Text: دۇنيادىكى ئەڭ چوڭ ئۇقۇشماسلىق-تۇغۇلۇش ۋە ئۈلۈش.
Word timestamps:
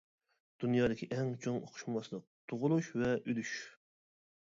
دۇنيادىكى 0.63 1.09
ئەڭ 1.17 1.29
چوڭ 1.45 1.61
ئۇقۇشماسلىق-تۇغۇلۇش 1.67 2.93
ۋە 3.03 3.15
ئۈلۈش. 3.23 3.57